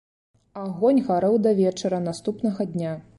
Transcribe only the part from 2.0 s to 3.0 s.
наступнага дня.